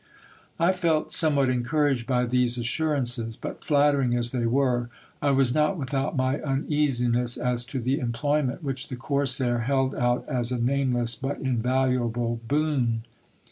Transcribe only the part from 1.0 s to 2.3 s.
somewhat encouraged by